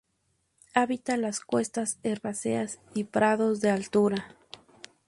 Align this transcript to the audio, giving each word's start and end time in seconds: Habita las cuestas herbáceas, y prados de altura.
Habita 0.73 1.15
las 1.15 1.41
cuestas 1.41 1.99
herbáceas, 2.01 2.79
y 2.95 3.03
prados 3.03 3.61
de 3.61 3.69
altura. 3.69 4.35